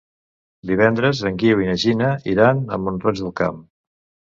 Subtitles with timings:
[0.69, 3.67] Divendres en Guiu i na Gina iran a Mont-roig del Camp.